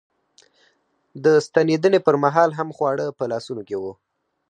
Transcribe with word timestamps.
د 1.23 1.25
ستنېدنې 1.45 1.99
پر 2.07 2.15
مهال 2.23 2.49
هم 2.59 2.69
خواړه 2.77 3.05
په 3.17 3.23
لاسونو 3.31 3.61
کې 3.67 3.75
و. 3.81 3.83